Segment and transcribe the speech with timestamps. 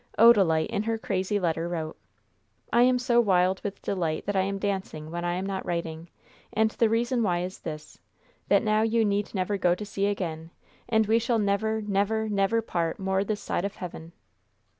[0.17, 1.95] Odalite, in her crazy letter, wrote:
[2.73, 6.09] "I am so wild with delight that I am dancing when I am not writing,
[6.51, 7.99] and the reason why is this
[8.47, 10.49] that now you need never go to sea again,
[10.89, 14.11] and we shall never, never, never part more this side of heaven!